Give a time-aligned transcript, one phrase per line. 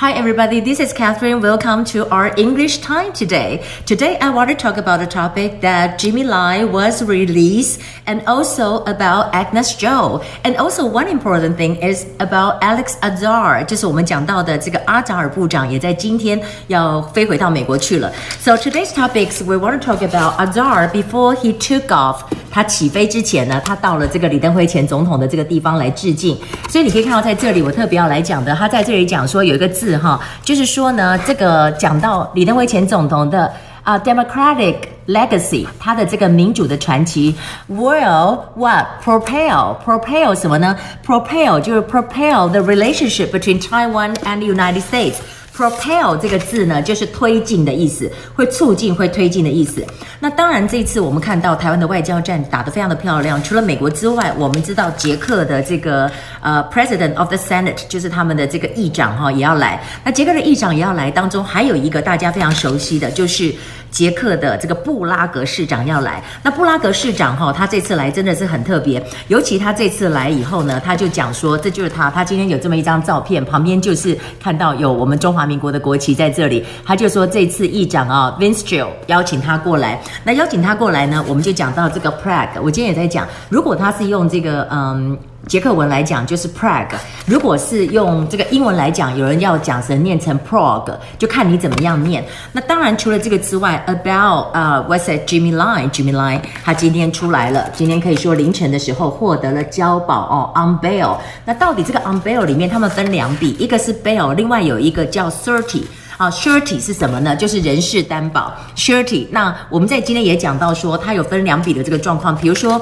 [0.00, 0.60] Hi, everybody.
[0.60, 1.40] This is Catherine.
[1.40, 3.64] Welcome to our English time today.
[3.86, 8.84] Today, I want to talk about a topic that Jimmy Lai was released and also
[8.84, 10.22] about Agnes Joe.
[10.44, 13.64] And also, one important thing is about Alex Azar.
[13.64, 18.12] 就是我们讲到的这个阿扎尔部长也在今天要飞回到美国去了。
[18.38, 22.24] So today's topics we want to talk about Azar before he took off.
[22.51, 26.37] 他起飞之前呢，他到了这个李登辉前总统的这个地方来致敬。
[26.69, 29.97] 所以你可以看到在这里，我特别要来讲的，他在这里讲说有一个字。
[29.97, 33.51] 哈，就是说呢，这个讲到李登辉前总统的
[33.83, 34.75] 啊、，Democratic
[35.07, 37.35] legacy，他的这个民主的传奇
[37.67, 45.15] ，will what propel propel 什么呢？propel 就是 propel the relationship between Taiwan and the United States。
[45.55, 49.85] Propel 这个字呢，就是推进的意思，会促进、会推进的意思。
[50.19, 53.41] 那当然，这次我们看到台湾的外交战打得非常的漂亮。
[53.43, 56.09] 除了美国之外，我们知道捷克的这个
[56.41, 59.81] 呃 President of the Senate，就是他们的这个议长哈，也要来。
[60.03, 63.53] 那捷克的议长也要来，当中还有一个大家非常熟悉的，就是。
[63.91, 85.17] 捷克的这个布拉格市长要来，那布拉格市长哈，他这次来真的是很特别，尤其他这次来以后呢，他就讲说，这就是他，他今天有这么一张照片，旁边就是看到有我们中华民国的国旗在这里，他就说这次议长啊，Vince Gill 邀请他过来，那邀请他过来呢，我们就讲到这个 Prague，我今天也在讲，如果他是用这个嗯。
[85.47, 92.23] 捷克文来讲就是 Prague，如果是用这个英文来讲，有人要讲成念成 Prague，就看你怎么样念。
[92.53, 101.17] 那当然除了这个之外，About 呃、uh,，What's that Jimmy Line？Jimmy Line 他今天出来了，今天可以说凌晨的时候获得了交保哦，on bail。
[101.43, 105.83] 那到底这个 on bail 里面，他们分两笔，一个是 bail，另外有一个叫 surety
[106.17, 107.35] 啊，surety 是什么呢？
[107.35, 109.27] 就是人事担保 surety。
[109.31, 112.79] 那我们在今天也讲到说，它有分两笔的这个状况，比如说。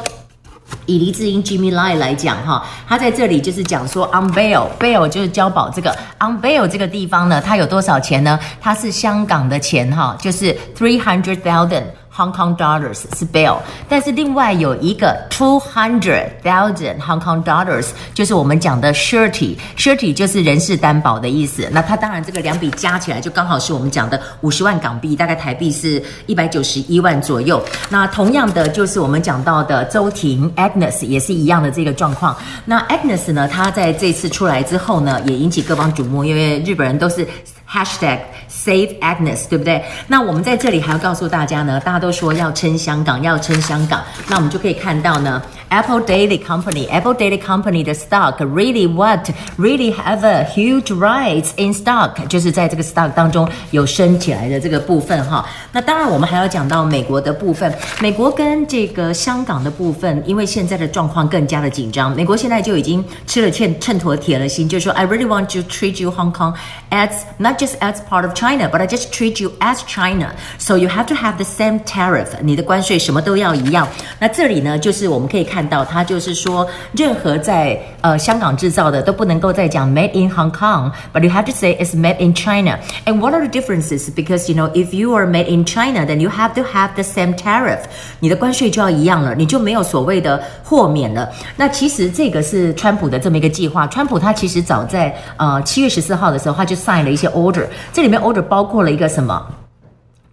[0.89, 8.39] 以黎智英 Jimmy Lai 来讲哈，他在这里就是讲说 unveil bail 就是交保这个 unveil 这个地方呢，它有多少钱呢？
[8.59, 11.83] 它是香港的钱哈，就是 three hundred thousand。
[12.19, 13.55] Hong Kong dollars 是 bail，
[13.87, 21.69] 但是另外有一个 two hundred thousand Hong Kong dollars，就是我们讲的 surety，surety 就是人事担保的意思。
[21.71, 27.63] 那它当然这个两笔加起来就刚好是我们讲的五十万港币，大概台币是一百九十一万左右。
[27.87, 32.35] 那同样的就是我们讲到的周庭 Agnes 也是一样的这个状况。
[32.65, 37.25] 那 Agnes 呢，他在这次出来之后呢，也引起各方瞩目，因为日本人都是。
[37.71, 38.17] Hashtag
[38.65, 39.83] Save Agnes，对不对？
[40.07, 45.41] 那我们在这里还要告诉大家呢，大家都说要撑香港，要撑香港，那我们就可以看到呢。
[45.69, 51.71] Apple Daily Company, Apple Daily Company 的 stock really what really have a huge rise in
[51.71, 55.45] stock，就是在这个 stock 当中有升起来的这个部分哈。
[55.71, 57.71] 那当然我们还要讲到美国的部分，
[58.01, 66.55] 美国跟这个香港的部分，因为现在的状况更加的紧张，美国现在就已经吃了秤秤砣铁了心，就说 I really want to treat you Hong Kong
[66.89, 70.34] as not just as part of China, but I just treat you as China.
[70.58, 73.88] So you have to have the same tariff，你的关税什么都要一样。
[74.18, 75.54] 那这里呢，就是我们可以看。
[75.54, 82.76] 看到他就是说，任何在呃香港制造的都不能够再讲 made in Hong Kong，but you have to say it's made in China.
[83.06, 84.10] And what are the differences?
[84.12, 87.04] Because you know, if you are made in China, then you have to have the
[87.04, 87.82] same tariff.
[88.18, 91.30] 你的关税就要一样了，你就没有所谓的豁免了。
[91.56, 93.86] 那其实这个是川普的这么一个计划。
[93.86, 97.64] 川普他其实早在呃七月十四号的时候，他就 sign 了一些 order。
[97.92, 99.45] 这里面 order 包括了一个什么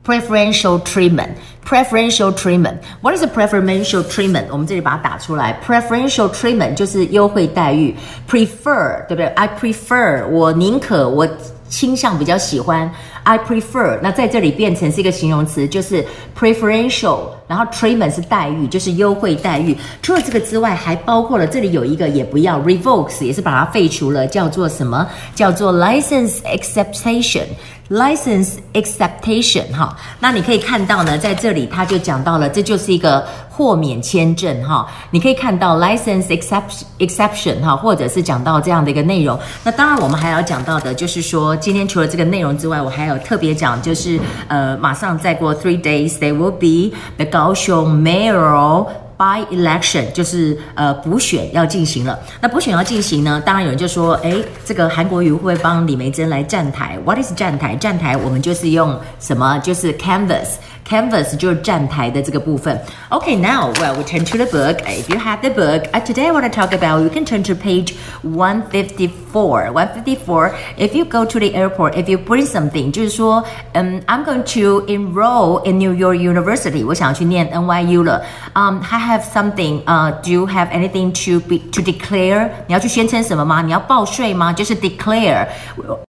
[0.04, 1.30] ？Preferential treatment,
[1.68, 2.76] preferential treatment.
[3.00, 4.44] What is preferential treatment?
[4.50, 5.60] 我们这里把它打出来。
[5.66, 7.94] Preferential treatment 就是优惠待遇。
[8.30, 11.28] Prefer 对不对？I prefer 我宁可我
[11.68, 12.88] 倾向比较喜欢。
[13.24, 16.06] I prefer 那在这里变成是一个形容词，就是
[16.38, 19.76] preferential，然后 treatment 是待遇，就是优惠待遇。
[20.00, 25.04] 除了这个之外，还包括了这里有一个也不要 revokes，也是把它废除了，叫做什么？
[25.34, 27.46] 叫做 license acceptation。
[27.88, 34.84] License acceptation 哈，那你可以看到呢，在这里他就讲到了，这就是一个豁免签证哈。
[35.12, 39.38] 你可以看到 license exception exception 哈，或者是讲到这样的一个内容。
[39.62, 44.18] 那当然，我们还要讲到的就是说，今天除了这个内容之外，我还有特别讲，就是
[44.48, 54.34] 呃，马上再过 three days there will be the 高雄 mayoral by election 就是呃补选要进行了，那补选要进行呢，当然有人就说，哎，
[54.64, 57.74] 这个韩国瑜会不会帮李梅珍来站台？What is 站台？
[57.76, 59.58] 站台我们就是用什么？
[59.60, 60.56] 就是 canvas。
[60.87, 62.79] Canvas 就是站台的这个部分。
[63.09, 64.77] Okay, now, well, we turn to the book.
[64.85, 67.43] If you have the book, uh, today I want to talk about, you can turn
[67.43, 69.71] to page 154.
[69.71, 75.61] 154, if you go to the airport, if you bring something, 就是说，嗯、um,，I'm going to enroll
[75.65, 76.85] in New York University.
[76.85, 78.21] 我想去念 NYU 了。
[78.53, 79.83] Um, I have something.
[79.85, 82.49] Uh, do you have anything to be to declare?
[82.67, 83.61] 你要去宣称什么吗？
[83.61, 84.51] 你要报税吗？
[84.51, 85.47] 就是 declare。